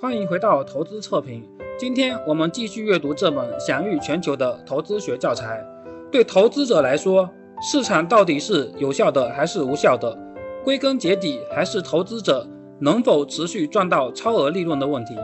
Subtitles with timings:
[0.00, 1.42] 欢迎回到投资测评。
[1.76, 5.60] 今天我们继续阅读这本享誉全球的投资学教材。
[6.08, 7.28] 对投资者来说，
[7.60, 10.16] 市场到底是有效的还是无效的？
[10.62, 12.46] 归根结底，还是投资者
[12.78, 15.16] 能否持续赚到超额利润的问题。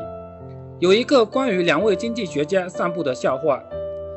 [0.80, 3.62] 有一个关于两位经济学家散步的笑话：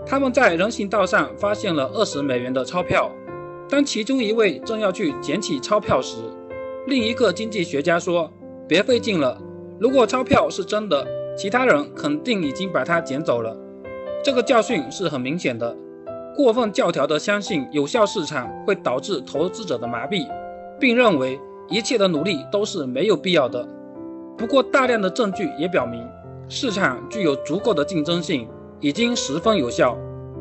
[0.08, 3.12] 他们在人行道上发现了二十美元的钞票，
[3.70, 6.18] 当其中一位正要去捡起钞票时，
[6.88, 8.32] 另一个经济学家说
[8.68, 9.40] ：“别费劲了。”
[9.80, 11.06] 如果钞票是真的，
[11.38, 13.56] 其他人肯定已经把它捡走了。
[14.24, 15.76] 这个教训是很明显的。
[16.36, 20.28] 过分教条的相信有效市场会导致投资者的麻痹，
[20.80, 21.40] 并认为
[21.70, 23.68] 一切的努力都是没有必要的。
[24.38, 26.04] 不过，大量的证据也表明，
[26.48, 28.48] 市场具有足够的竞争性，
[28.80, 29.98] 已经十分有效。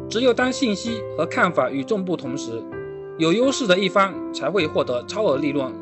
[0.09, 2.63] 只有当信息和看法与众不同时，
[3.19, 5.73] 有优势的一方才会获得超额利润。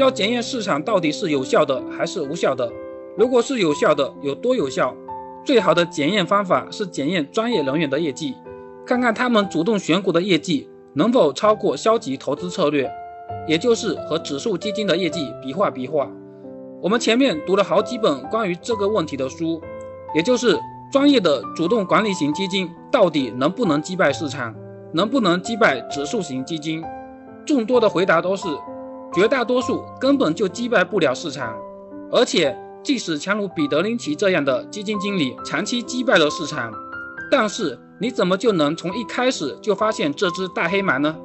[0.00, 2.72] 要检验市场到底是有效的还是无效的。
[3.18, 4.96] 如果是有效的，有多有效？
[5.44, 8.34] 最好的检验方法是检验专业人员的业绩，
[8.86, 12.90] 看看他们主动选股的业绩能否超过消极投资策略，
[13.46, 16.10] 也就是和指数基金的业绩比划比划。
[16.80, 19.60] 我们前面读了好几本关于这个问题的书，
[20.14, 20.58] 也就是
[20.90, 24.54] 专业的主动管理型基金到底能不能击败市场，
[24.94, 26.82] 能不能击败指数型基金？
[27.44, 28.48] 众多的回答都是。
[29.12, 31.58] 绝大多数根本就击败不了市场，
[32.12, 36.72] 而且即使强如彼得林奇这样的基金经理长期击败了市场，
[37.30, 41.16] 但是你怎么就能从一开始就发现这只大黑马呢，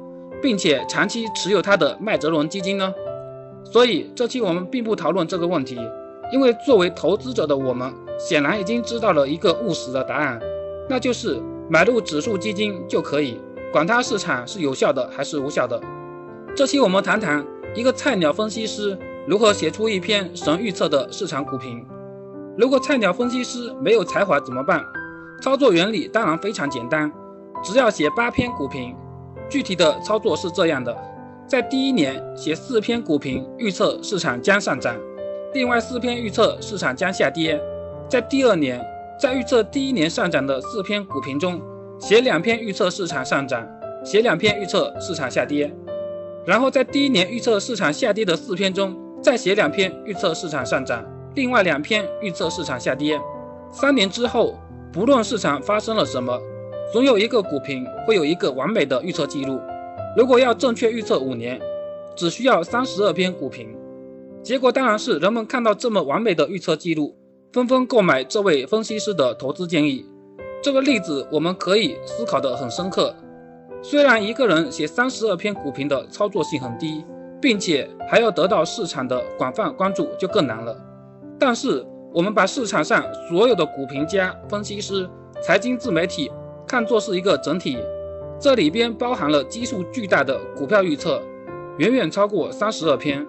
[0.42, 2.92] 并且长期持有他的麦哲伦基金呢？
[3.64, 5.78] 所以这期我们并不讨论这个问题，
[6.32, 10.40] 因为作为投资者的我们显然已经知道了一个务实的答案，
[10.88, 13.40] 那就是买入指数基金就可以，
[13.72, 15.80] 管它市场是有效的还是无效的。
[16.54, 17.46] 这期我们谈谈。
[17.76, 21.84] 一个菜鸟分析师如何写出一篇神预测的市场股评？
[22.56, 24.82] 如果菜鸟分析师没有才华怎么办？
[25.42, 27.12] 操作原理当然非常简单，
[27.62, 28.96] 只要写八篇股评。
[29.50, 30.96] 具体的操作是这样的：
[31.46, 34.96] 在第一年写四篇股评预测市场将上涨，
[35.52, 37.60] 另外四篇预测市场将下跌。
[38.08, 38.82] 在第二年，
[39.20, 41.60] 在预测第一年上涨的四篇股评中，
[42.00, 43.68] 写两篇预测市场上涨，
[44.02, 45.70] 写两篇预测市场下跌。
[46.46, 53.20] 然后在第一年预测市场下跌的四篇中，再写两篇预测市场上涨，另外两篇预测市场下跌。
[53.72, 54.56] 三年之后，
[54.92, 56.40] 不论市场发生了什么，
[56.92, 59.60] 总有一个股评会有一个完美的预测记录。
[60.16, 61.60] 如果要正确预测五年，
[62.14, 63.76] 只需要三十二篇股评。
[64.42, 67.16] 结果当然是人们看到这么完美的预测记录，
[67.52, 70.06] 纷纷购买这位分析师的投资建议。
[70.62, 73.12] 这个例子我们可以思考得很深刻。
[73.88, 77.04] 虽然一个人写三十二篇股评的操作性很低，
[77.40, 80.76] 并且还要得到市场的广泛关注就更难了，
[81.38, 85.08] 但是我们把市场上所有的股评家、分析师、
[85.40, 86.28] 财经自媒体
[86.66, 87.78] 看作是一个整体，
[88.40, 91.22] 这里边包含了基数巨大的股票预测，
[91.78, 93.24] 远远超过三十二篇。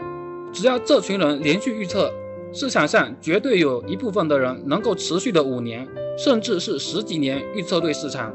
[0.52, 2.12] 只要这群人连续预测，
[2.52, 8.34] 市场上绝对有一部分的人能够持续的五年，甚至是十几年预测对市场。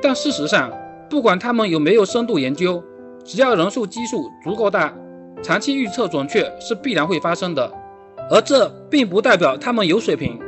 [0.00, 0.72] 但事实上，
[1.10, 2.82] 不管他们有没有深度研究，
[3.24, 4.94] 只要人数基数足够大，
[5.42, 7.72] 长期预测准确是必然会发生的。
[8.30, 10.38] 而这并不代表他们有水平。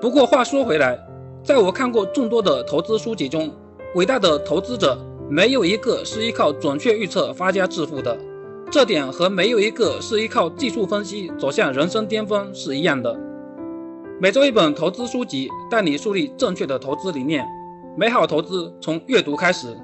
[0.00, 0.98] 不过话说回来，
[1.42, 3.52] 在我看过众多的投资书籍中，
[3.96, 4.96] 伟大的投资者
[5.28, 8.16] 没有一个是依靠准确预测发家致富的。
[8.70, 13.18] 这点和没有一个是依靠技术分析走向人生巅峰是一样的。
[14.20, 17.44] 每周一本投资书籍，带你树立正确的投资理念。
[17.96, 19.76] 美好投资从阅读开始。